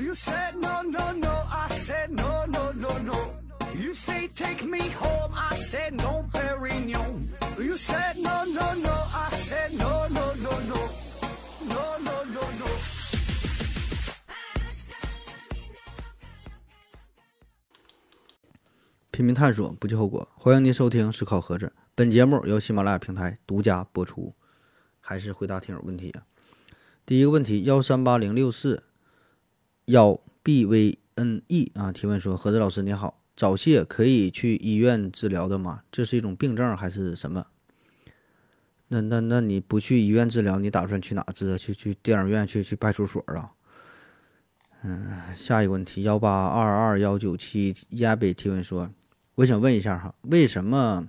[0.00, 1.28] You said no, no, no.
[1.28, 3.34] I said no, no, no, no.
[3.74, 5.30] You say take me home.
[5.34, 7.28] I said no, Perignon.
[7.58, 8.90] You said no, no, no.
[8.90, 10.88] I said no, no, no, no.
[11.68, 12.66] No, no, no, no.
[19.10, 20.26] 拼命探索，不计后果。
[20.34, 24.34] 欢迎您收听《思考盒子》，本节目由喜马拉雅平台独家播出。
[24.98, 26.22] 还是回答听友问题啊。
[27.04, 28.84] 第一个问题，幺三八零六四
[29.90, 35.82] 幺 b v n e 啊，提问说：何子老师你好，早泄可以去医院治疗的吗？
[35.90, 37.46] 这是一种病症还是什么？
[38.88, 41.58] 那那那你不去医院治疗，你打算去哪治？
[41.58, 42.46] 去去电影院？
[42.46, 43.52] 去去派出所啊？
[44.82, 48.90] 嗯，下一个问题，幺八二二幺九七亚北提问说。
[49.36, 51.08] 我想问一下哈，为什么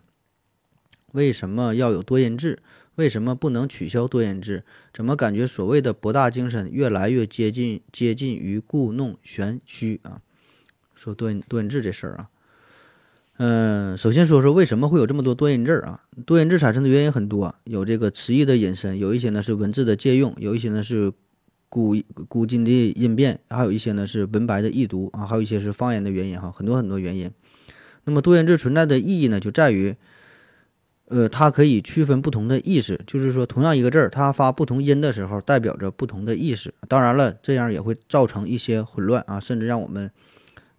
[1.11, 2.61] 为什么要有多音字？
[2.95, 4.63] 为什么不能取消多音字？
[4.93, 10.21] 怎么感觉所谓的博大精深越来越接近接近于故弄玄虚啊？
[10.93, 12.29] 说多音多音字这事儿啊，
[13.37, 16.03] 嗯，首先说说为什么会有这么多多音字啊？
[16.25, 21.11] 多音字产生的原因很多，有这个词义的引申，有一些呢是文字的借用，有一些呢是
[21.69, 21.95] 古
[22.27, 27.31] 古今的音变，还有一些呢是文白的易读啊，还有一些是方言的原因哈，很多很多原因。
[28.03, 29.95] 那么多音字存在的意义呢，就在于，
[31.11, 36.73] 呃，它可以区分不同的意思，就是说，同样一个字儿，它发不同音的时候，代表着不同的意思。
[36.87, 40.09] 当然了，这样也会造成一些混乱啊，甚至让我们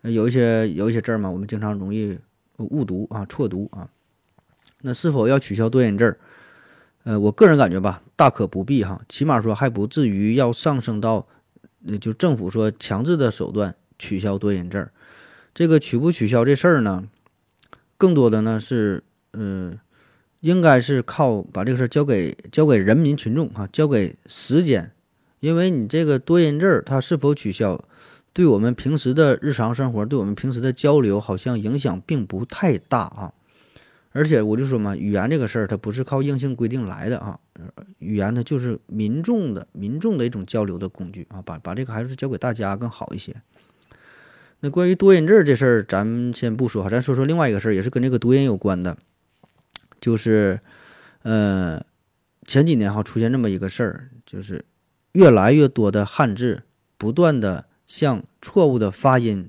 [0.00, 2.19] 有一些有一些字儿嘛，我们经常容易
[2.56, 3.91] 误读啊、错读啊。
[4.80, 6.19] 那是否要取消多音字儿？
[7.05, 11.27] 呃，我个人感觉吧，大可不必哈，起码说还不至于要上升到，
[12.00, 14.92] 就政府说强制的手段取消多音字儿。
[15.53, 17.05] 这个取不取消这事儿呢，
[17.98, 19.78] 更多的呢是，嗯，
[20.43, 24.91] 应该是靠把这个事儿交给交给人民群众啊，交给时间，
[25.39, 27.81] 因为你这个多音字儿它是否取消，
[28.33, 33.33] 对我们平时的日常生活，对我们平时的交流，好像影响并不太大啊。
[34.11, 37.39] 而且我就说嘛，语言这个事儿它不是靠硬性规定来的啊，
[38.00, 43.37] 语言它就是民众的民众的一种交流的工具啊，把把这个还是交给大家更好一些。
[44.59, 48.99] 那关于多音字这事儿，咱先不说哈，咱说说另外一个事儿，也是跟这个读音有关的，
[50.03, 50.61] 就是，
[51.23, 51.83] 呃，
[52.45, 54.65] 前几年哈出现这么一个事儿，就是
[55.13, 56.65] 越来越多的汉字
[56.99, 59.49] 不断的向错误的发音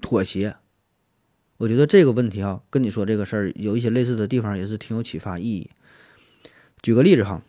[0.00, 0.56] 妥协。
[1.58, 5.68] 我觉得这个问题哈，跟你说这个事儿有一些类似的地方，也是挺有启发意义。
[6.80, 7.42] 举个例子哈，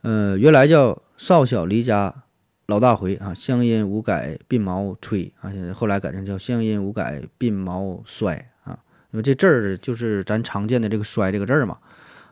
[0.00, 2.24] 呃，原来叫少小离家。
[2.66, 8.51] 老大回啊，乡音无改鬓毛衰啊，后来改成叫乡音无改鬓毛衰，
[9.12, 11.78] 因为这字儿就是咱常见的这个“衰”这个字儿嘛。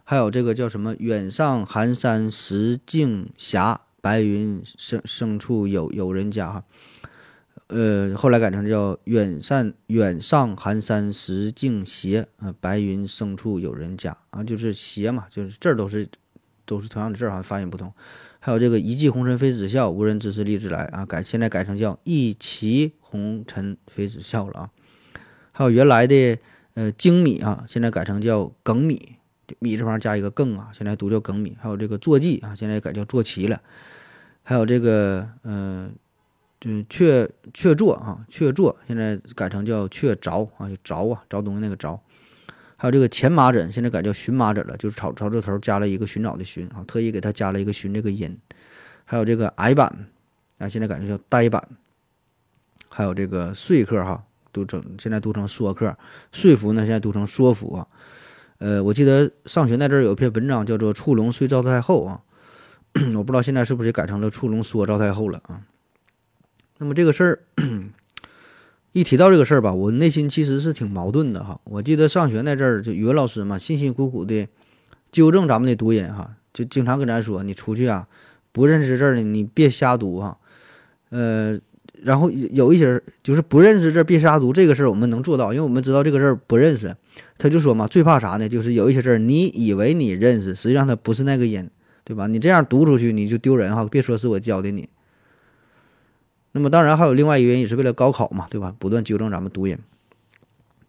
[0.02, 6.64] 还有这个叫什么“远上寒山石径斜，白云深深处有有人家”哈，
[7.68, 16.08] 呃，后来改成叫“远上远上寒山石径斜啊，白云深处有人家”啊，就是斜嘛，就是字儿都是
[16.64, 17.92] 都是同样的字儿哈，发音不同。
[18.40, 24.70] 还有这个一骑红尘妃子笑，无人知是荔枝来啊，改现在改成叫一骑红尘妃子笑了啊。
[25.52, 26.38] 还有原来的
[26.74, 29.16] 呃精米啊，现在改成叫粳米，
[29.58, 31.56] 米字旁加一个更啊，现在读叫粳米。
[31.60, 33.60] 还有这个坐骑啊，现在改叫坐骑了。
[34.42, 35.90] 还有这个呃，
[36.64, 41.98] 嗯，雀雀坐啊，雀坐现在改成叫雀凿啊，就着啊，凿东西那个凿。
[42.76, 48.38] 还有这个前麻疹，现在改叫荨麻疹了，就是草草字头加了一个寻找的寻啊，特意给它加了一个寻这个音。
[49.04, 50.06] 还有这个矮板
[50.58, 51.68] 啊，现在改成叫呆板。
[52.88, 55.96] 还有这个说客哈，读成现在读成说客，
[56.32, 57.86] 说服呢现在读成说服啊。
[58.58, 62.20] 呃，我记得上学那阵儿有一篇文章叫做“触龙说赵太后”啊，
[63.16, 65.62] 我不知道现在是不是也改成了“触龙说赵太后”了啊。
[66.78, 67.40] 那么这个事儿。
[68.92, 71.60] 一提到这个事儿吧，我内心其实是挺矛盾的哈。
[71.62, 74.48] 我记得上学那阵儿，就语文老师嘛，辛辛苦苦的
[75.12, 78.08] 纠正咱们的读音哈，就经常跟咱说：“你出去啊，
[78.50, 80.38] 不认识字儿的，你别瞎读哈。”
[81.10, 81.56] 呃，
[82.02, 86.94] 然后有一些人就是不认识字别瞎读，这个事儿我们能做到，因为我们知道这个字儿不认识。
[87.38, 88.48] 他就说嘛，最怕啥呢？
[88.48, 91.70] 就是有一些字儿你以为你认识，实际上它不是那个音，
[92.04, 92.26] 对吧？
[92.26, 94.88] 你这样读出去你就丢人哈，别说是我教的你。
[96.52, 98.74] 那么当然还有另外一个原因，是为了高考嘛，对吧？
[98.78, 99.78] 不断纠正咱们读音。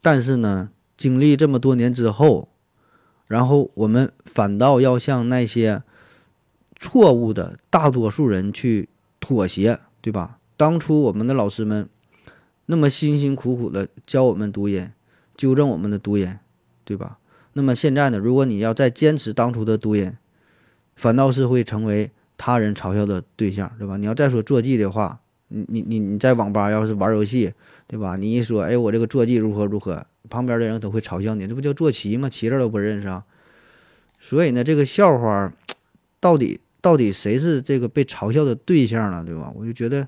[0.02, 2.50] 但是呢，经历这么多年之后，
[3.28, 5.84] 然后我们反倒要向那些
[6.76, 10.40] 错误的大多数人去妥协，对吧？
[10.62, 11.90] 当初我们的老师们
[12.68, 14.92] 那么辛辛苦苦的教我们读音，
[15.36, 16.38] 纠正我们的读音，
[16.86, 17.18] 对吧？
[17.54, 20.16] 那么现在呢，如果你要再坚持当初的读音，
[20.96, 23.98] 反倒是会成为他人嘲笑的对象，对吧？
[23.98, 25.22] 你要再说坐骑的话。
[25.48, 27.52] 你你你你在网吧要是玩游戏，
[27.88, 28.16] 对吧？
[28.16, 32.30] 你一说，哎，我这个坐骑如何如何，旁边的人都会嘲笑你，这不叫坐骑吗？
[32.30, 33.26] 骑着都不认识啊。
[34.20, 35.52] 所以呢，这个笑话
[36.22, 39.24] 到底到底谁是这个被嘲笑的对象呢？
[39.26, 39.52] 对吧？
[39.56, 40.08] 我就觉得，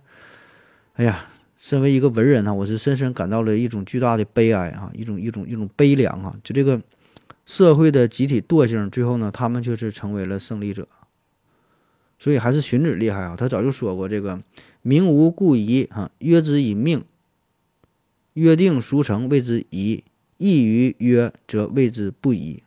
[0.93, 6.37] 哎呀，身为一个文人呢，我是深深感到了一种巨大的悲哀啊，一种一种一种悲凉啊。
[6.43, 6.79] 就这个
[7.47, 10.87] 社会的集体惰性，最后呢，他们就是成为了胜利者。
[12.19, 14.39] 所以还是荀子厉害啊，他早就说过这个
[14.83, 17.03] “名无故疑啊，约之以命，
[18.33, 20.03] 约定俗成谓之宜，
[20.37, 22.61] 异于约则谓之不宜。”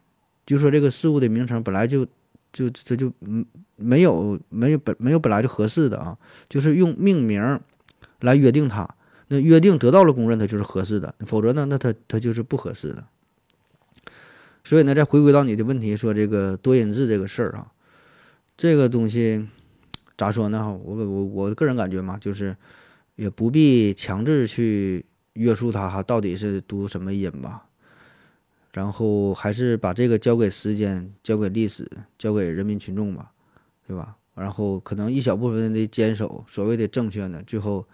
[0.44, 2.04] 就说这个事物的名称本来就
[2.52, 3.46] 就这就嗯
[3.76, 6.18] 没有没有本没有本来就合适的啊，
[6.48, 7.60] 就是用命名
[8.20, 8.88] 来约定它，
[9.28, 13.04] 那约定得到了公认，它就是合适的；否则呢，那它它就是不合适的。
[14.64, 17.72] 所以呢，再回归到你的问题，说这个多音字这个事儿啊，
[18.56, 19.46] 这个东西
[20.16, 20.76] 咋说呢？
[20.82, 22.56] 我我我个人感觉嘛，就是
[23.14, 27.64] 也不必强制去约束它哈，到底是读什么音吧。
[28.72, 33.32] 然后还是把这个交给时间，交给历史，交给人民群众吧，
[33.86, 34.16] 对吧？
[34.34, 37.86] 然后可能一小部分的坚守所谓的正确呢，最后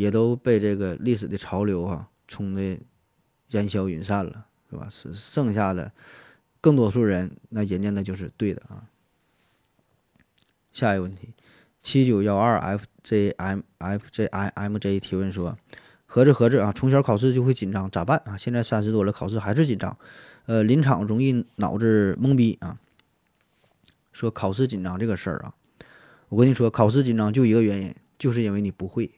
[0.00, 2.78] 也都被这个历史的潮流啊冲的
[3.50, 4.88] 烟消云散了，是吧？
[4.88, 5.92] 是剩下的
[6.60, 8.88] 更多数人，那人家那就是对的啊。
[10.72, 11.34] 下一个问题，
[11.82, 15.58] 七九幺二 f j m f j i m j 提问说。
[16.12, 18.36] 合着合着啊，从小考试就会紧张，咋办啊？
[18.36, 19.96] 现在三十多了，考试还是紧张，
[20.46, 22.80] 呃，临场容易脑子懵逼啊。
[24.10, 25.54] 说考试紧张这个事儿啊，
[26.30, 29.08] 我跟你说，考试紧张就一个原因，就是因为你不会。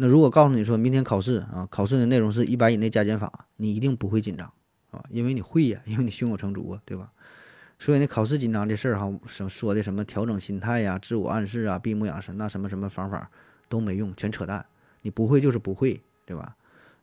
[0.00, 4.52] 那如果告诉你说明天考试啊，考试的内容是一百以内加减法，你一定不会紧张
[4.92, 7.10] 啊，因为你会呀，因为你胸有成竹啊，对吧？
[7.80, 13.28] 所以呢，考试紧张这事儿哈，什说的什么调整心态呀、自我暗示啊、闭目养神那什么什么方法
[13.68, 14.64] 都没用，全扯淡。
[15.02, 16.54] 你不会就是不会，对吧？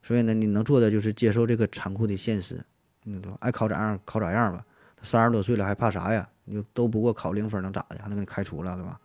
[0.01, 2.65] 所以呢，你能做的就是接受这个残酷的现实，
[3.03, 3.37] 嗯，对吧？
[3.41, 4.65] 爱考咋样考咋样吧。
[5.01, 6.29] 三十多岁了还怕啥呀？
[6.45, 7.97] 你就都不过考零分能咋的？
[8.01, 8.99] 还能给你开除了，对吧？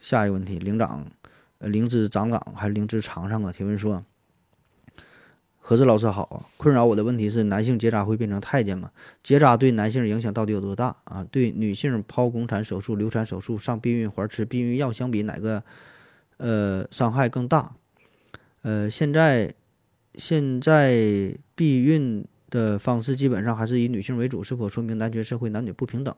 [0.00, 1.04] 下一个问题，领长，
[1.58, 3.52] 呃，灵芝长岗还是灵芝长上啊？
[3.52, 4.04] 提问说，
[5.58, 8.92] 何志老师好啊，困扰我的问题是男性结扎会变成太监吗？
[9.22, 11.24] 结扎对男性影响到底有多大啊？
[11.24, 15.64] 对女性剖宫产手术、流产手术、上避孕环、吃避孕药相比，哪个
[16.36, 17.74] 呃伤害更大？
[18.62, 19.52] 呃，现在
[20.14, 26.14] 现在避孕的方式基本上还是以女性为主，是否说明男权社会男女不平等？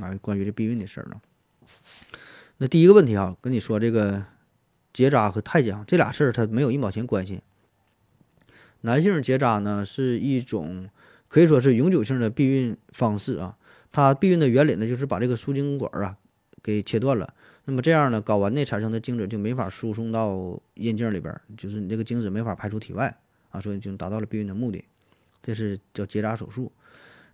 [0.00, 1.20] 啊，关于这避孕的事儿呢？
[2.58, 4.24] 那第一个问题啊，跟你说这个
[4.92, 7.40] 结扎和太监这俩事儿，它没有一毛钱关系。
[8.82, 10.88] 男性结扎呢是一种
[11.28, 13.56] 可以说是永久性的避孕方式啊，
[13.90, 16.16] 它避孕的原理呢就是把这个输精管啊
[16.62, 17.34] 给切断了。
[17.64, 23.16] 那么这样呢，睾丸内产生的精子就没法输送到阴茎里边，就是你这个精子没法排出体外
[23.50, 24.84] 啊，所以就达到了避孕的目的。
[25.40, 26.72] 这是叫结扎手术。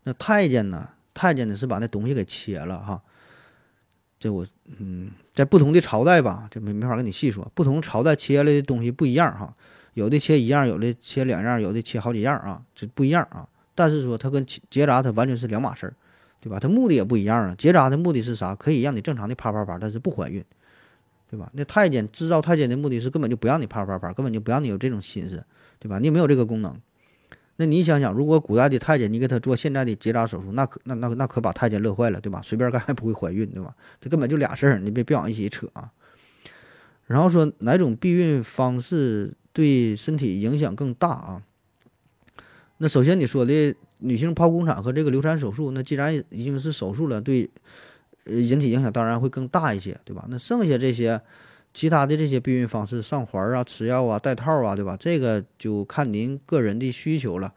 [0.03, 0.91] 那太监呢？
[1.15, 3.03] 太监呢是把那东西给切了哈。
[4.19, 4.47] 这我
[4.79, 9.55] 嗯，在不同的朝代吧，这没没法跟你细说，不同朝代切来的东西不一样哈，
[9.95, 13.49] 有的切一样，有的切两样，有的切好几样啊，这不一样啊。
[13.75, 15.95] 但是说它跟结扎它完全是两码事儿。
[16.41, 16.61] 对吧？
[16.61, 17.55] 它目的也不一样啊。
[17.59, 18.55] 结扎的目的是啥？
[18.55, 20.45] 可以让你正常的啪啪啪，但是不怀孕，
[21.29, 21.51] 对吧？
[21.53, 25.45] 那太监制造太监的目的是根本就不让你啪啪啪，根本就不让你有这种心思，
[25.81, 25.99] 对吧？
[25.99, 26.73] 你没有这个功能。
[27.59, 32.41] 那你想想，如果古代的太监你给他做现在的结扎手术，那可那那那可把太监乐坏了，对吧？
[32.43, 33.77] 随便干还不会怀孕，对吧？
[34.01, 35.93] 这根本就俩事儿，你别别往一起扯啊。
[37.07, 41.43] 然后说哪种避孕方式对身体影响更大啊？
[42.79, 43.75] 那首先你说的。
[44.01, 47.51] 女性剖宫产和这个流产手术，那既然已经是手术了，对
[48.23, 50.25] 人体影响当然会更大一些，对吧？
[50.31, 51.21] 那剩下这些
[51.73, 54.97] 其他的这些避孕方式，上环啊、吃药啊、戴套啊，对吧？
[54.97, 57.55] 这个就看您个人的需求了，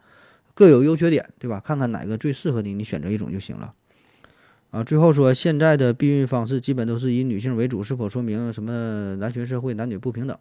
[0.54, 1.60] 各有优缺点，对吧？
[1.60, 3.74] 看看哪个最适合你，你选择一种就行了。
[4.70, 10.38] 啊，最后说现在的避孕方式基本都是以女性为主，是否说明什么男权社会男女不平等？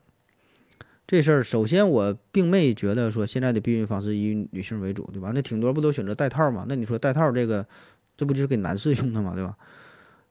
[1.08, 5.32] 这事儿，首先我并没觉得说现在的避孕方式以女性为主，对吧？
[5.36, 6.66] 那挺多不都选择戴套嘛？
[6.70, 7.68] 那你说戴套这个，
[8.16, 9.58] 这不就是给男士用的嘛，对吧？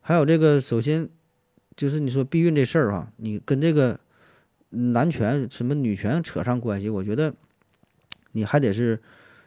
[0.01, 1.11] 还有这个，首先
[1.81, 3.99] 就是你说避孕这事儿哈，你跟这个
[4.69, 7.33] 男权什么女权扯上关系，我觉得
[8.33, 9.01] 你还得是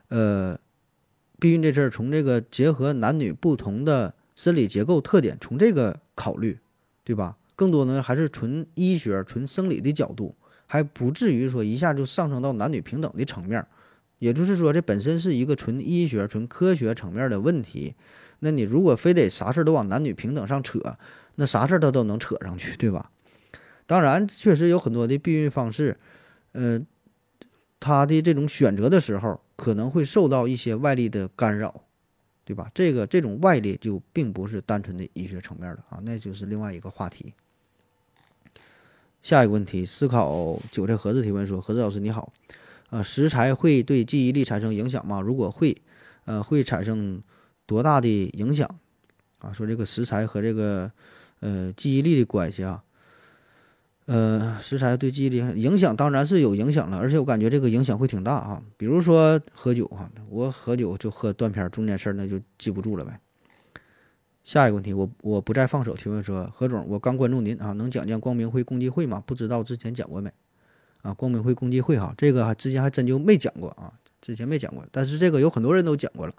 [0.08, 0.60] 呃，
[1.40, 6.58] 避孕这事儿从这个结合男女不同的生理结构特点，从这个考虑，
[7.04, 7.38] 对吧？
[7.56, 10.36] 更多呢还是纯医学、纯生理的角度。
[10.66, 13.64] 还不至于说一下就上升到男女平等的层面，
[14.18, 17.94] 也就是说，这本身是一个纯医学、纯科学层面的问题。
[18.40, 20.80] 那你如果非得啥事儿都往男女平等上扯，
[21.36, 23.12] 那啥事儿他都能扯上去，对吧？
[23.86, 25.98] 当然，确实有很多的避孕方式，
[26.54, 26.80] 呃，
[27.80, 31.84] 他的这种选择的时候可能会受到一些外力的干扰，
[32.46, 32.72] 对吧？
[32.74, 37.34] 这个这种外力就并不是单纯的医学层面的啊，那就是另外一个话题。
[39.22, 42.32] 下一个问题，思考韭菜盒子提问说：盒子老师你好，
[42.90, 45.22] 呃，食材会对记忆力产生影响吗？
[45.22, 45.76] 如果会，
[46.26, 47.22] 呃，会产生
[47.66, 48.70] 多大的影响？
[49.40, 50.92] 啊，说这个食材和这个
[51.44, 52.84] 呃记忆力的关系啊。
[54.06, 58.62] 呃，食材对记忆力影响当然是有影响了，而且我感觉这个影响会挺大啊。
[58.76, 63.20] 比如说喝酒哈，我喝酒就喝断片，中间事儿那就记不住了呗。
[64.44, 69.24] 下一个问题，我我不再放手提问说，何总，我刚关注您啊，能讲讲光明会共济会吗？
[69.26, 70.30] 不知道之前讲过没？
[71.02, 76.34] 啊，光明会共济会哈，这个还之前还真就没讲过啊，之前没讲过，但是这个有很多人都讲过了。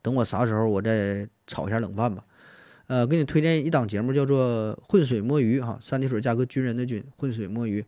[0.00, 2.24] 等我啥时候我再炒一下冷饭吧。
[2.88, 7.84] 呃，给你推荐一档节目，叫做《浑水摸鱼》哈，三点水加个军人的军，浑水摸鱼，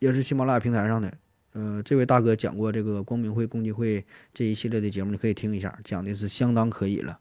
[0.00, 1.14] 也是喜马拉雅平台上的。
[1.52, 4.04] 呃，这位大哥讲过这个光明会、共济会
[4.34, 7.20] 这一系列的节目，你可以听一下，讲的是相当可以了。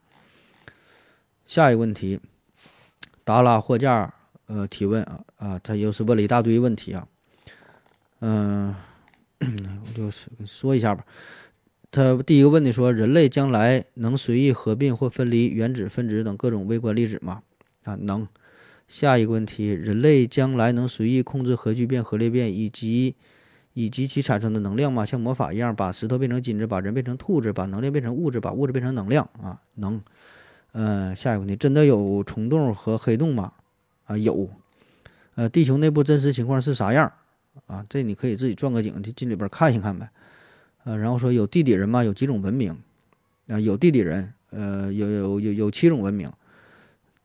[1.46, 2.20] 下一个问题，
[3.24, 4.14] 达拉货架
[4.48, 7.08] 呃提问啊啊，他又是问了一大堆问题啊，
[8.20, 8.76] 嗯，
[9.40, 10.12] 我就
[10.46, 11.06] 说一下吧。
[11.90, 17.44] 他第一个问题说：人类将来能随意合并或分离原子、分子等各种微观粒子吗？
[17.84, 18.28] 啊，能。
[18.88, 23.16] 下一个问题：人类将来能随意控制核聚变、核裂变以及
[23.74, 25.06] 以及其产生的能量吗？
[25.06, 29.62] 像魔法一样，把石头变成金子，把人变成兔子，把能量变成物质，把物质变成能量啊？
[29.76, 30.02] 能。
[30.74, 33.54] 嗯，下一个问题：真的有虫洞和黑洞吗？
[34.06, 34.50] 啊，有。
[35.36, 37.12] 呃，地球内部真实情况是啥样？
[37.66, 40.10] 啊，这你可以自己钻个井去进里边看一看呗。
[40.88, 42.02] 呃，然后说有地底人吗？
[42.02, 42.78] 有几种文明？
[43.50, 46.32] 啊，有地底人，呃，有有有有七种文明。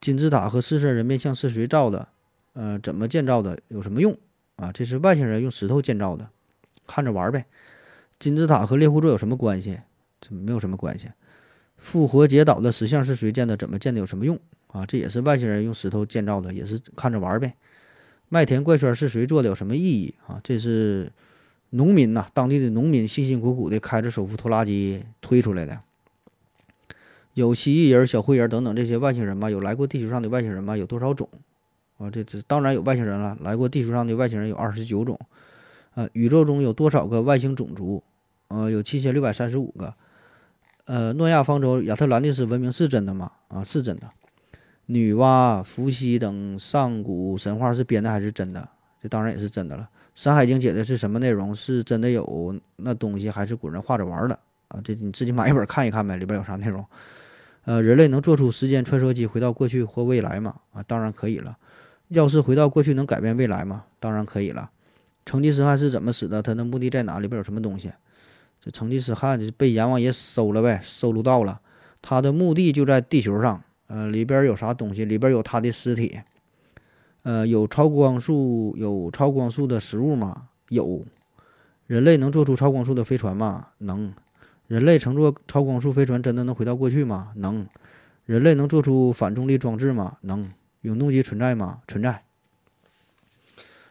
[0.01, 2.09] 金字塔和狮身人面像是谁造的？
[2.55, 3.61] 呃，怎么建造的？
[3.69, 4.19] 有什么用？
[4.57, 6.31] 啊，这是外星人用石头建造的，
[6.89, 7.47] 看着玩呗。
[8.19, 9.79] 金字塔和猎户座有什么关系？
[10.21, 11.11] 这没有什么关系。
[11.77, 13.57] 复活节岛的石像是谁建的？
[13.57, 14.01] 怎么建的？
[14.01, 14.41] 有什么用？
[14.67, 17.55] 啊，这也是外星人用石头建造的，也是看着玩呗。
[18.29, 19.49] 麦田怪圈是谁做的？
[19.49, 20.17] 有什么意义？
[20.27, 21.13] 啊，这是。
[21.75, 25.81] 农民呐，当地的农民辛辛苦苦的开着手扶拖拉机推出来的。
[27.33, 29.49] 有蜥蜴人、小灰人等等这些外星人吗？
[29.49, 30.77] 有来过地球上的外星人吗？
[30.77, 31.27] 有多少种？
[31.97, 33.39] 啊，这这当然有外星人了。
[33.41, 35.19] 来过地球上的外星人有二十九种。
[35.95, 38.03] 呃，宇宙中有多少个外星种族？
[38.49, 39.95] 呃，有七千六百三十五个。
[40.85, 43.33] 呃，诺亚方舟、亚特兰蒂斯文明是真的吗？
[43.49, 44.11] 啊，是真的。
[44.87, 48.69] 女娲、伏羲等上古神话是编的还是真的？
[49.03, 49.85] 这当然也是真的了。
[50.15, 51.55] 《山海经》解的是什么内容？
[51.55, 54.39] 是真的有那东西，还是古人画着玩的
[54.69, 54.81] 啊？
[54.85, 56.85] 这你自己买一本看一看呗，里边有啥内容？
[57.65, 60.57] 呃，人类能做出时间穿梭机回到过去或未来吗？
[60.73, 61.57] 啊，当然可以了。
[62.09, 63.85] 要是回到过去能改变未来吗？
[63.99, 64.71] 当然可以了。
[65.25, 66.43] 成吉思汗是怎么死的？
[66.43, 67.93] 他的目的在哪里边有什么东西？
[68.61, 71.61] 这成吉思汗就被阎王爷收了呗，收录到了。
[72.03, 75.05] 他的墓地就在地球上，呃，里边有啥东西？
[75.05, 76.21] 里边有他的尸体。
[77.23, 80.49] 呃，有超光速有超光速的食物吗？
[80.69, 81.05] 有。
[81.87, 83.69] 人类能做出超光速的飞船吗？
[83.79, 84.13] 能。
[84.67, 87.33] 人类乘坐超光速飞船真的能回到过去吗？
[87.37, 87.67] 能。
[88.25, 90.17] 人类能做出反重力装置吗？
[90.23, 90.49] 能。
[90.81, 91.83] 永动机存在吗？
[91.87, 92.23] 存在。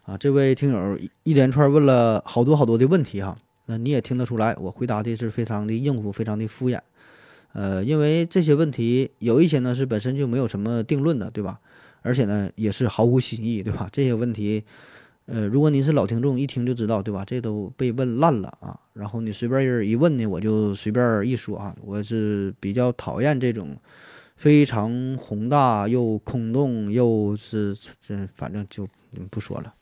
[0.03, 6.79] 啊，这位听友一连串问了好多好多的问题哈，那你也听得出来，我回答的是非常的应付，非常的敷衍。
[7.53, 11.59] 呃，因为这些问题有一些呢是本身就没有什么定论的，对吧？
[12.01, 13.87] 而且呢，也是毫无新意，对吧？
[13.91, 14.63] 这些问题，
[15.25, 17.23] 呃，如果您是老听众，一听就知道，对吧？
[17.23, 18.79] 这都被问烂了啊！
[18.93, 21.75] 然后你随便人一问呢，我就随便一说啊。
[21.81, 23.77] 我是比较讨厌这种
[24.35, 28.87] 非常宏大又空洞又是这，反正就
[29.29, 29.73] 不说了。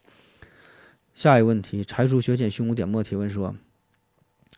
[1.16, 3.56] 下一个问题，才疏学浅，胸无点墨提问说：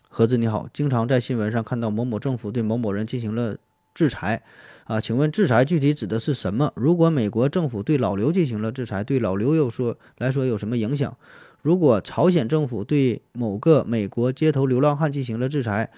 [0.09, 3.57] 何子你好，经常在新闻上看到某某政府对某某人进行了
[3.93, 4.43] 制裁。
[4.85, 6.73] 啊，请问制裁具体指的是什么？
[6.75, 11.15] 如果美国政府对老刘进行了制裁，对老刘又说来说有什么影响？
[11.61, 15.91] 如果朝鲜政府对某个美国街头流浪汉进行了制裁，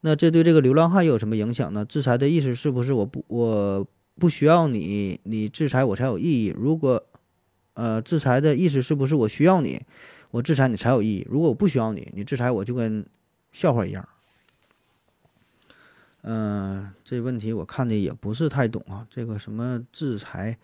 [0.00, 1.84] 那这对这个流浪汉有什么影响呢？
[1.84, 3.86] 制裁的意思是不是我不我
[4.18, 6.54] 不需要你，你制裁我才有意义？
[6.56, 7.04] 如果
[7.74, 9.80] 呃，制裁的意思是不是我需要你，
[10.32, 11.26] 我制裁你才有意义？
[11.30, 13.06] 如果我不需要你，你制裁我就跟
[13.52, 14.08] 笑话一样。
[16.22, 19.06] 嗯，这问题我看的也不是太懂啊。
[19.10, 20.56] 这个什么制裁，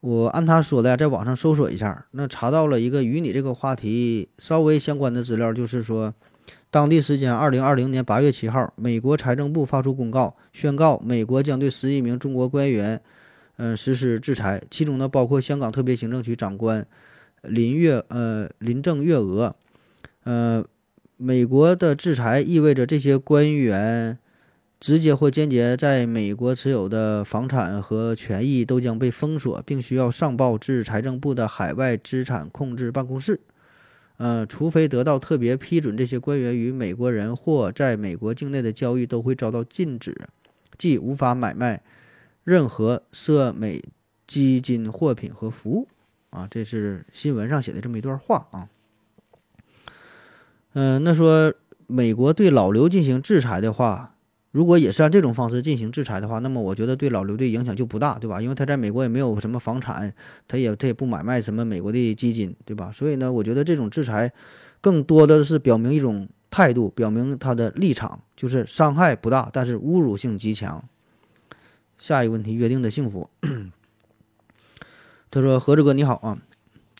[0.00, 6.12] 我按他说的，在网上搜索一下，那查到了一个与你这个话题稍微相关的资料，就是说，
[6.70, 13.00] 当地时间二零二零年八月七号，美国财政部发出公告，宣告美国将对十一名中国官员，
[13.56, 16.86] 嗯实施制裁，其中呢包括香港特别行政区长官
[17.42, 19.56] 林月呃林郑月娥，
[20.24, 20.64] 呃，
[21.16, 24.18] 美国的制裁意味着这些官员
[24.82, 33.38] 直接或间接在美国持有的房产和权益都将被封锁，并需要上报至财政部的海外资产控制办公室。
[34.16, 40.26] 呃，除非得到特别批准，这些官员与美国人或在美国境内的交易都会遭到禁止，
[40.76, 41.84] 即无法买卖
[42.42, 43.80] 任何涉美
[44.26, 45.86] 基金货品和服务。
[46.30, 48.68] 啊，这是新闻上写的这么一段话啊。
[50.72, 51.54] 嗯，那说
[51.86, 54.08] 美国对老刘进行制裁的话。
[54.52, 58.40] 如果也是按这种方式进行制裁的话，那么我觉得对老刘的影响就不大，对吧？
[58.40, 60.14] 因为他在美国也没有什么房产，
[60.46, 62.92] 他也他也不买卖什么美国的基金，对吧？
[62.92, 64.30] 所以呢，我觉得这种制裁
[64.80, 70.84] 更多的是表明一种态度，表明他的立场，就是伤害不大，但是侮辱性极强。
[71.96, 73.30] 下一个问题，约定的幸福。
[75.30, 76.42] 他说：“何志哥你好啊。”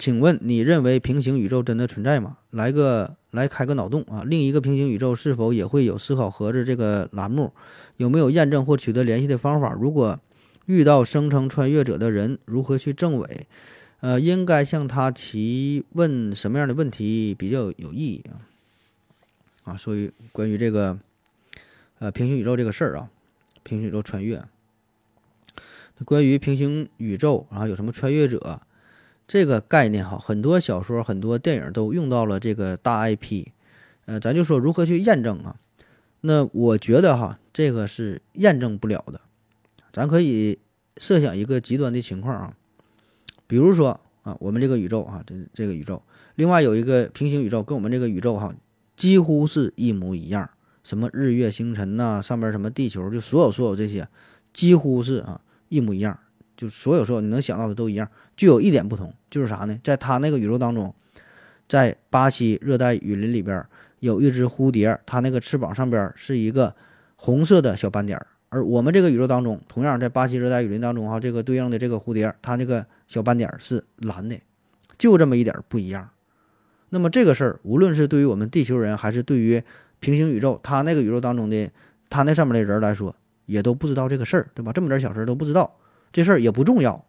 [0.03, 2.39] 请问你认为平行宇宙真的存在吗？
[2.51, 4.25] 来个来开个脑洞啊！
[4.27, 7.53] 另一个平行宇宙是否也会有思考盒子这个栏目？
[7.99, 9.73] 有没有验证或取得联系的方法？
[9.73, 10.19] 如果
[10.67, 13.47] 遇到声称穿越者的人，如何去证伪？
[14.01, 18.43] 呃，应该向他提问什么样的问题比较有意义啊？
[19.63, 20.99] 啊，所以关于这个
[22.01, 23.09] 呃平行宇宙这个事儿啊，
[23.63, 24.43] 平行宇宙穿越，
[26.05, 28.63] 关于平行宇宙啊，有什么穿越者？
[29.33, 33.47] 这个概念哈，很多小说、很多电影都用到了这个大 IP，
[34.05, 35.57] 呃，咱就说如何去验证啊？
[36.21, 39.23] 那我觉得哈，这个是验证不了的。
[39.91, 40.59] 咱可以
[40.99, 42.55] 设想一个极端的情况啊，
[43.47, 46.03] 比如说啊，我们这个宇宙啊，这这个宇宙，
[46.35, 48.55] 另外有一个平行宇宙跟我们这个宇宙哈
[48.95, 50.51] 几乎是一模一样，
[50.85, 54.07] 什么日月星辰呐，上面什么地球，就所有所有这些
[54.53, 56.19] 几乎是啊一模一样。
[56.55, 59.79] 就所有所有你能想到的都一样，具有一点不同，就是啥呢？
[59.85, 60.95] 在他那个宇宙当中，
[61.69, 63.65] 在巴西热带雨林里边
[64.01, 66.75] 有一只蝴蝶，它那个翅膀上边是一个
[67.17, 68.27] 红色的小斑点儿。
[68.49, 74.39] 而我们这个宇宙当中，同样在巴西热带雨林当中哈，这个对应的这个蝴蝶，它那个小斑点儿是蓝的，
[74.99, 76.11] 就这么一点不一样。
[76.91, 79.63] 那么这个事儿，无论是对于我们地球人，还是对于
[80.01, 81.71] 平行宇宙，它那个宇宙当中的
[82.11, 83.17] 它那上面的人来说，
[83.47, 84.73] 也都不知道这个事儿，对吧？
[84.73, 85.79] 这么点小事都不知道。
[86.13, 87.07] 这事儿也不重要，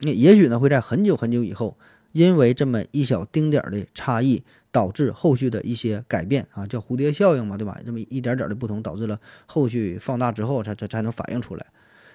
[0.00, 1.76] 那也许呢会在很久很久以后，
[2.12, 7.78] 因为这么一小丁点儿的差异，导致后续的一些改变啊，叫蝴蝶效应嘛，对吧？
[7.84, 11.66] 这么一点点的不同，导致了后续放大之后才才才能反映出来。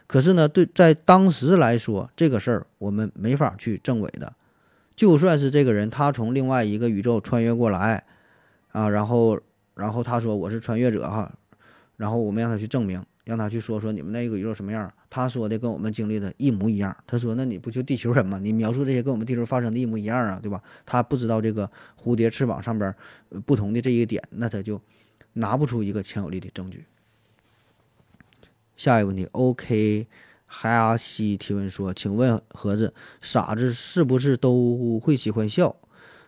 [0.08, 4.34] 可是呢，对在当时来说，这个事儿我们没法去证伪的。
[4.96, 8.04] 就算是这个人他从另外一个宇宙穿越过来
[8.72, 9.40] 啊，然后
[9.76, 11.32] 然后他说我是穿越者哈，
[11.98, 13.04] 然后我们让他去证明。
[13.26, 14.94] 让他去说说你们那个宇宙什么样？
[15.10, 16.96] 他说的跟我们经历的一模一样。
[17.08, 18.38] 他说：“那你不就地球人吗？
[18.38, 22.94] 你描述这些跟我们地球发生的一模一样啊，对吧？”他不知道这个蝴蝶翅膀上边
[23.46, 24.80] 不同的这一个点，那他就
[25.34, 26.86] 拿不出一个强有力的证据。
[28.78, 30.08] 下一个问题，OK，
[30.46, 35.76] 哈西提问说：“请问盒子，傻子是不是都会喜欢笑？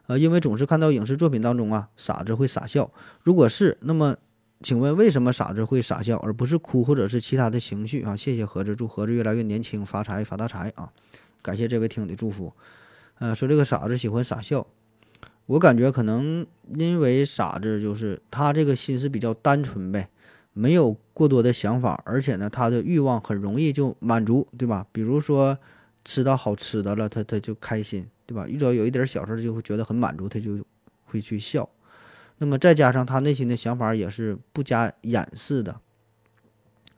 [0.08, 2.92] 呃，因为总是看到影视作品当中啊，傻子会傻笑。
[3.22, 4.18] 如果是，那么。”
[4.62, 8.16] 请问为什么傻子会傻笑，而不是哭或者是其他的情绪啊？
[8.16, 10.92] 谢谢盒子，祝盒子越来越年轻，发财发大财啊！
[11.44, 12.52] 感谢这位听友的祝福。
[13.20, 14.66] 呃，说这个傻子喜欢傻笑，
[15.46, 20.10] 我感觉可能因为傻子就是他这个心是比较单纯呗，
[20.54, 24.88] 没有过多的想法，而且呢，他的欲望很容易就满足，对吧？
[24.92, 25.60] 比如说
[26.04, 28.48] 吃到好吃的了，他他就开心，对吧？
[28.48, 30.60] 遇到有一点小事就会觉得很满足，他就
[31.06, 31.70] 会去笑。
[32.40, 35.82] 那么再加上他内心的想法也是不加掩饰的，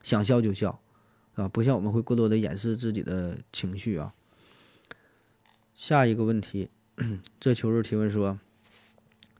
[0.04, 0.82] 想笑就笑，
[1.36, 4.14] 啊，不像我们会过多的掩饰自己的情绪啊。
[5.74, 6.70] 下一个问题，
[7.40, 8.38] 这求日提问说，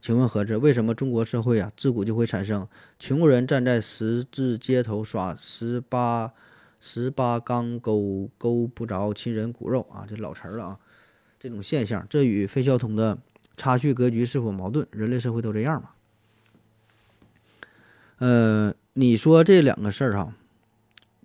[0.00, 2.66] 请问何子，为什么中国社会啊自古就会产生
[2.98, 6.32] 穷人站在十字街头耍十八
[6.80, 10.06] 十八钢勾勾不着亲人骨肉啊？
[10.08, 10.78] 这老词儿了啊，
[11.38, 13.18] 这种现象，这与费孝通的。
[13.60, 14.86] 差序格局是否矛盾？
[14.90, 15.90] 人类社会都这样吗？
[18.16, 20.32] 呃，你说这两个事儿哈，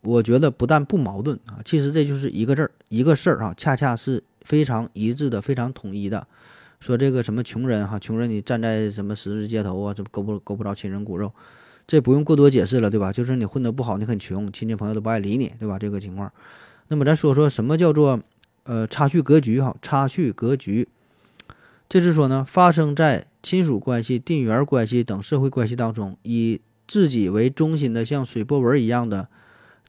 [0.01, 6.27] 我觉得不但不矛盾啊，其实这就是一个字儿，一个事儿哈，恰恰是非常一致的，非常统一的。
[6.81, 11.31] 说这个什么穷人哈，穷人你站在什么十字街头啊，这勾不勾不着亲人骨肉，
[11.87, 13.13] 这不用过多解释了，对吧？
[13.13, 15.79] 就是你混得不好，你很穷，亲戚朋友都不爱理你，对吧？
[15.79, 16.33] 这个情况。
[16.89, 18.19] 那么咱说说什么叫做
[18.63, 19.77] 呃差序格局哈？
[19.81, 20.89] 差序格局。
[21.87, 29.29] 就是说呢，发生在亲属关系、地缘关系等社会关系当中，以自己为中心的像水波纹一样的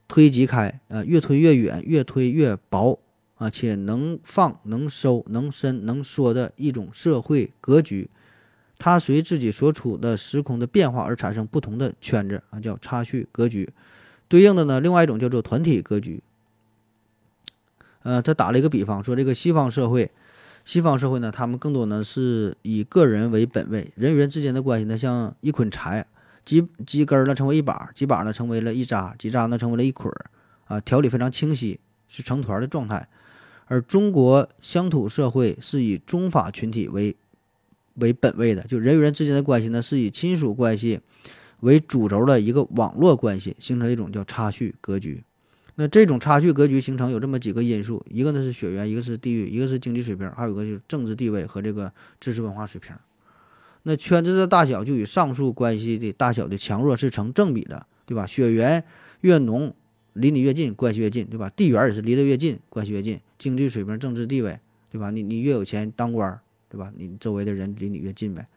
[0.06, 3.00] 推及开，呃，越推越远，越推越薄
[3.36, 8.10] 啊，且能放能收能伸能缩的一种社会格局。
[8.78, 13.70] 它随自己所处的时空的变化而产生不同的圈子啊，叫差序格局。
[14.28, 16.22] 对应的呢，另外一种叫做团体格局。
[18.02, 20.10] 呃，他打了一个比方，说这个西方社会，
[20.66, 26.04] 西方社会呢，他们更多呢是以个人为本位，人与人之间的关系呢，像一捆柴，
[26.44, 30.26] 几几根呢成为一把，几把呢成为了一扎，几扎呢成为了一捆儿，
[30.64, 33.08] 啊，条理非常清晰，是成团的状态。
[33.66, 37.14] 而中国乡土社会是以宗法群体为
[37.94, 41.00] 为本位的，就人与人之间的关系呢，是以亲属关系
[41.60, 45.22] 为主轴的一个网络关系，形成一种叫差序格局。
[45.78, 52.96] 那这种差距格局形成有这么几个因素，一个呢是血缘，一个是地域，一个是经济水平，还有一个就是政治地位和这个知识文化水平。
[53.82, 58.24] 那圈子的大小就与上述关系的大小的强弱是成正比的，对吧？
[58.26, 58.82] 血缘
[59.20, 59.74] 越浓，
[60.14, 61.50] 离你越近，关系越近，对吧？
[61.50, 63.20] 地缘也是离得越近，关系越近。
[63.36, 64.58] 经济水平、政治地位，
[64.90, 65.10] 对吧？
[65.10, 66.90] 你你越有钱，当官，对吧？
[66.96, 68.48] 你周围的人离你越近呗，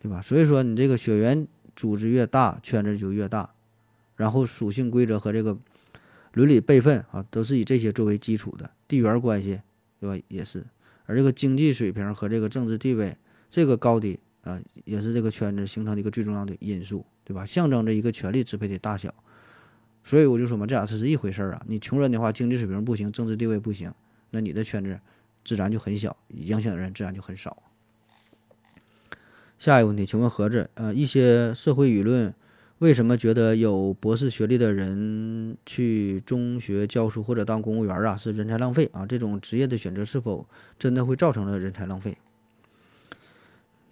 [0.00, 0.22] 对吧？
[0.22, 3.50] 所以说你这个血缘组织越大，圈子就越大，
[4.16, 5.58] 然后属性规则和这个。
[6.32, 9.60] 伦理辈分啊，都是以这些作为基础的，地缘关系，
[9.98, 10.24] 对吧？
[10.28, 10.64] 也是，
[11.06, 13.16] 而这个经济水平和这个政治地位，
[13.48, 17.44] 这个高低啊，也是这个圈子形成的一个最重要的因素，对吧？
[17.44, 19.12] 象征着一个权力支配的大小。
[20.04, 21.62] 所以我就说嘛，这俩是是一回事儿啊。
[21.66, 23.92] 你穷人的话，经济水平不行，政治地位不行，
[24.30, 25.00] 那你的圈子
[25.44, 27.62] 自然就很小，影响的人自然就很少。
[29.58, 32.32] 下一个问题，请问盒子，呃，一些社会舆论。
[32.80, 39.04] 为什么觉得有博士学历的人去中学教书或者当公务员啊是人才浪费啊？
[39.04, 40.46] 这种职业的选择是否
[40.78, 42.16] 真的会造成了人才浪费？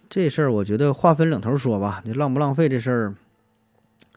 [0.09, 2.01] 这事儿我觉得划分两头说吧。
[2.03, 3.15] 你浪不浪费这事儿，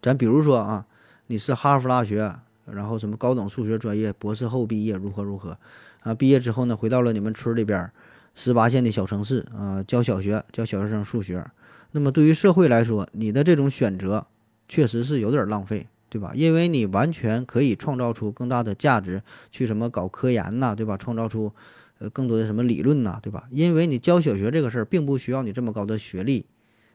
[0.00, 0.86] 咱比如说啊，
[1.26, 5.58] 你是哈佛大学，然后什么高等数学专业博士后毕业如何如何
[6.00, 6.14] 啊？
[6.14, 7.92] 毕业之后呢，回到了你们村里边
[8.34, 11.44] 十八线的小城市啊，教小学教小学生数学。
[11.90, 14.26] 那么对于社会来说，你的这种选择。
[14.68, 16.32] 确实是有点浪费，对吧？
[16.34, 20.96] 因为你完全可以创造出更大的价值，去什么搞科研呐，对吧？
[20.96, 21.52] 创造出
[21.98, 23.48] 呃更多的什么理论呐，对吧？
[23.50, 26.46] 因为你教小学这个事儿，并不需要你这么高的学历，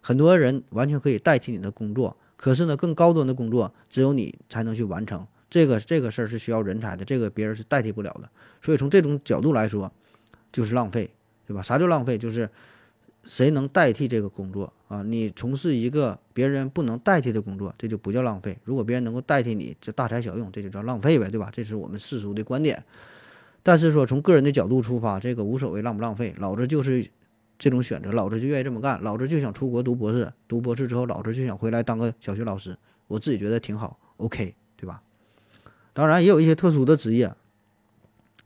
[0.01, 2.17] 很多人完全可以代替你的工作。
[2.35, 8.29] 可是呢，更高端的工作只有你才能去完成，这个这个事儿是需要人才的，这个别人是代替不了的。
[8.61, 9.91] 所以从这种角度来说，
[10.51, 11.11] 就是浪费，
[11.45, 11.61] 对吧？
[11.61, 12.17] 啥叫浪费？
[12.17, 12.49] 就是。
[13.23, 15.03] 谁能代替这个工作啊？
[15.03, 18.57] 你从事一个别人不能代替的工作，这就不叫浪费。
[18.63, 21.49] 如果别人能够代替你，就大材小用，这就叫浪费呗，对吧？
[21.51, 22.83] 这是我们世俗的观点。
[23.63, 26.33] 但是说从个人的角度出发，这个无所谓浪不浪费。
[26.37, 27.05] 老子就是
[27.59, 32.77] 这种选择，老子就愿意这么干，老子就想出国读博士，读博士之后，老子就想回来当个小学老师，
[33.07, 35.01] 我自己觉得挺好，OK，对吧？
[35.91, 37.33] 当然也有一些特殊的职业。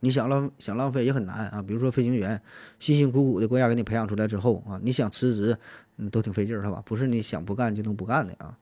[0.04, 2.42] 你想浪想浪费也很难啊，比如说飞行员，
[2.80, 5.56] 辛辛苦苦的国家给你培养出来之后啊，你想辞职，
[5.96, 6.82] 嗯，都挺费劲儿，是吧？
[6.84, 8.58] 不是你想不干就能不干的啊，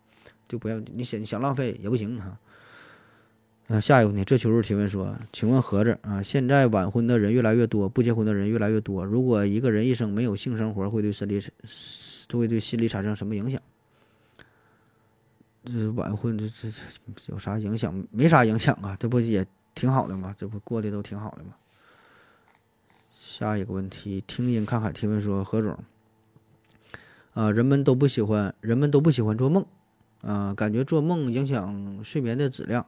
[0.46, 2.38] 就不要你想你想浪费也不行哈。
[3.68, 11.40] 那下一个问题，这求助提问说，请问盒子啊，现在晚婚的人越来越多，不结婚的人越来越多，如果一个人一生没有性生活，会对身体
[12.33, 13.59] 会对心理产生什么影响？
[15.64, 16.70] 这晚婚这这
[17.16, 18.07] 这有啥影响？
[18.11, 19.46] 没啥影响啊，这不也？
[19.74, 21.54] 挺好的嘛，这不过得都挺好的嘛。
[23.12, 25.78] 下一个问题，听音看海提问说何总，
[27.33, 29.64] 啊，人们都不喜欢，人们都不喜欢做梦，
[30.22, 32.87] 啊，感觉做梦影响睡眠的质量，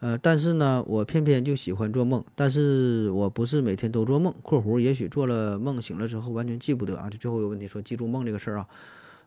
[0.00, 4.34] 呃，但是呢，我偏偏就喜欢做梦，但是我不是每天都做梦。
[4.42, 7.08] （括弧）也许做了梦醒了之后完全记不得啊。
[7.10, 8.68] 这最后一个问题说记住梦这个事儿啊，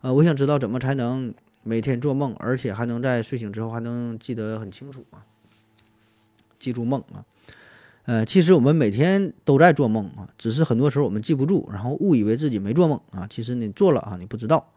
[0.01, 5.25] 呃，我想知道怎么才能每天做梦，而且还能在睡醒之后还能记得很清楚啊。
[6.61, 7.25] 记住梦啊，
[8.05, 13.25] 呃，其实我们每天都在做梦啊，只是很多时候我们记不住，然后误以为自己没做梦啊。
[13.27, 14.71] 其实你做了啊，你不知道。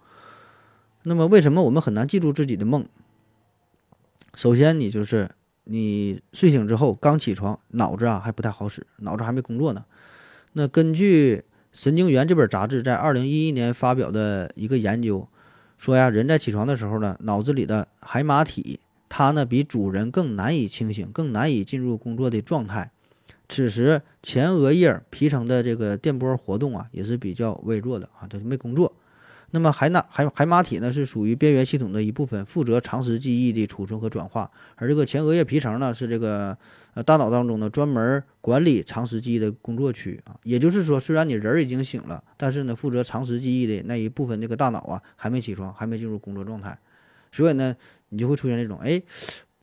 [1.03, 2.87] 那么为什么我们很难记住自己的梦？
[4.35, 5.31] 首先，你就是
[5.65, 9.85] 你睡醒之后刚起床，脑子啊还不太好使，脑子还没工作呢。
[10.55, 11.37] 那根据
[11.73, 15.29] 《神经元》这本杂志在二零一一年发表的一个研究
[15.77, 18.81] 说呀，人在起床的时候呢，脑子里的海马体。
[19.17, 22.91] 它呢比主人更难以清醒，更难以进入工作的状态。
[23.49, 28.93] 此时前额叶皮层的这个电波活动啊也是比较微弱的啊，它就没工作。
[29.53, 34.51] 那么海马海海马体呢是属于边缘系统的一部分，负责长时记忆的储存和转化。
[34.75, 36.59] 而这个前额叶皮层呢是这个
[36.95, 40.35] 呃大脑当中呢专门管理长时记忆的工作区啊。
[40.43, 46.77] 也就是说，虽然你人已经醒了，但是呢负责长时记忆的那一部分这个大脑啊还没起床，还没进入工作状态。
[47.31, 47.77] 所以呢。
[48.15, 49.03] 你就会出现这种，哎，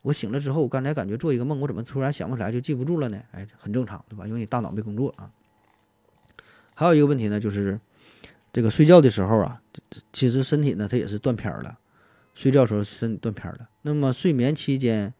[0.01, 3.21] 我醒了之后，我刚才感觉做一个梦，我怎么突然想不起来就记不住了呢？
[3.31, 4.27] 哎，很正常，对吧？
[4.27, 5.31] 因为你大脑没工作啊。
[6.75, 7.79] 还有一个问题呢，就是
[8.51, 9.61] 这个睡觉的时候啊，
[10.11, 11.79] 其实身体呢它也是断片儿了，
[12.33, 13.69] 睡觉时候身体断片儿了。
[13.83, 15.13] 那么睡眠期间，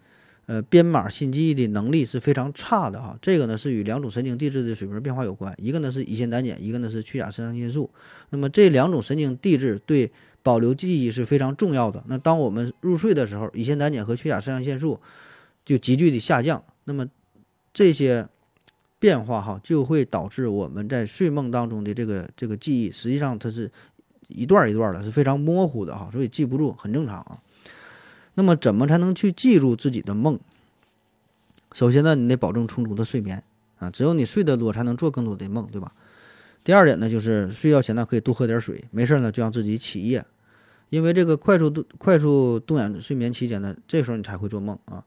[0.47, 3.17] 呃，编码新记忆的能力是非常差的啊。
[3.21, 7.91] 这个呢是与两种神经递质的水平变化有关，一个呢是乙酰胆碱，一个呢是去甲肾上腺素。
[8.31, 10.11] 那么这两种神经递质对
[10.43, 12.03] 保留记忆是非常重要的。
[12.07, 14.99] 那当我们入睡的时候，乙酰胆碱和去甲肾上腺素
[15.63, 16.63] 就急剧的下降。
[16.85, 17.07] 那么
[17.73, 18.27] 这些
[18.99, 23.71] 变化哈，就会导致我们在睡梦当中的这个这个记忆，实际上它是
[24.27, 27.39] 一段一段的，是非常模糊的哈，所以记不住很正常啊。
[28.33, 30.39] 那么怎么才能去记住自己的梦？
[31.73, 33.43] 首先呢，你得保证充足的睡眠
[33.77, 35.93] 啊，只有你睡得多，才能做更多的梦，对吧？
[36.63, 40.23] 第二点呢，就是睡觉前呢可以多喝点水，没事呢就让自己起夜，
[40.91, 45.05] 因为这个快速动快速动眼睡眠期间呢，这时候你才会做梦啊。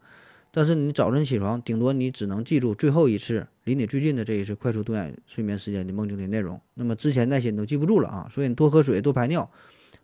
[0.51, 8.27] 但是你早晨起床，顶多你只能记住最后一次离你最近的这一次快速动眼睡眠时间的梦境的内容，那么之前那些你都记不住了啊。
[8.31, 9.51] 所以你多喝水，多排尿，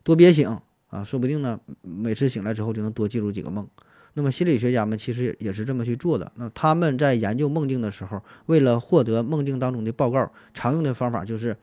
[0.03, 3.67] 多憋醒啊，说不定呢每次醒来之后就能多记住几个梦。
[4.13, 6.31] 那么心理学家们其实也是这么去做的。
[6.35, 11.57] 那他们在研究梦境的时候，为了获得梦境当中的报告，常用的方法就是，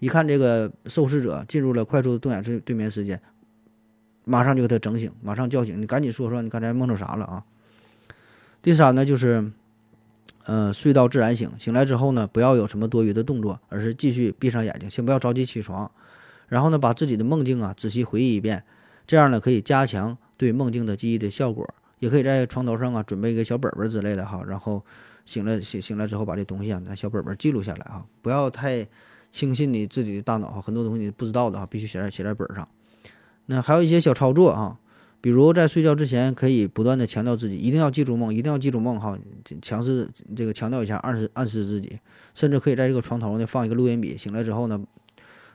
[0.00, 3.20] 一看这个受试者进入了快速动眼睡睡眠时间，
[4.30, 7.44] 马上就给他整醒，马上叫醒，你赶紧说说你刚才梦着啥了啊？
[8.62, 9.50] 第三呢，就是，
[10.44, 15.90] 呃，睡到自然醒，醒来之后呢，不要有什么多余的动作，而是继续闭上眼睛，先不要着急起床，
[16.46, 18.62] 然后呢，把自己的梦境啊仔细回忆一遍，
[19.04, 21.68] 这样呢可以加强对梦境的记忆的效果。
[21.98, 24.82] 也可以在床头上啊准备一个小本本之类的哈，然后
[25.26, 28.88] 醒了醒醒来之后把这东西啊拿小本本记录下来哈，不要太
[29.30, 32.66] 轻信你自己的大脑，很多东西你不知道的哈，必须写在写在本上。
[33.50, 34.78] 那还有一些小操作啊，
[35.20, 39.18] 比如在睡觉之前可以不断的强调自己一定要记住梦，一定要记住梦哈，
[39.60, 41.98] 强势这个强调一下，暗示暗示自己，
[42.32, 44.80] 甚至可以在这个床头呢放一个录音笔，醒来之后呢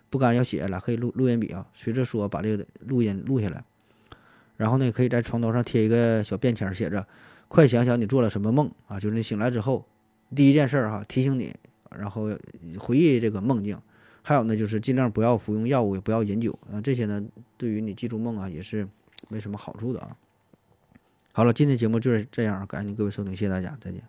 [0.09, 3.63] 不敢要写了，可以录录音笔啊，随着说把这个录音录下来。
[4.57, 7.07] 然后呢，可以在床头上贴一个小便签，写着
[7.47, 9.85] “快想想你做了什么梦啊”，就是你醒来之后
[10.35, 11.55] 第一件事儿哈，提醒你，
[11.97, 12.29] 然后
[12.77, 13.79] 回忆这个梦境。
[14.27, 17.23] 还有呢，就是尽量不要服用药物，也不要饮酒啊，这些呢，
[17.57, 18.87] 对于你记住梦啊，也是
[19.29, 20.17] 没什么好处的啊。
[21.31, 24.01] 好了，今天节目就是这样，感谢各位收听，谢谢大家，再见。